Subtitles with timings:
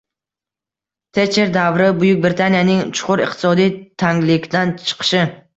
[1.17, 3.73] Tetcher davri— Buyuk Britaniyaning chuqur iqtisodiy
[4.05, 5.25] tanglikdan chiqishi